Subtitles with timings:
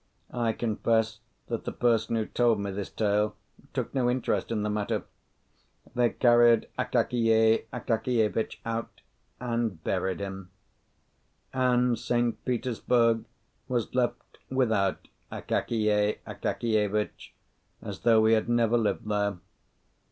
[0.33, 3.35] I confess that the person who told me this tale
[3.71, 5.03] took no interest in the matter.
[5.93, 9.01] They carried Akakiy Akakievitch out
[9.39, 10.49] and buried him.
[11.53, 12.43] And St.
[12.45, 13.25] Petersburg
[13.67, 17.35] was left without Akakiy Akakievitch,
[17.79, 19.37] as though he had never lived there.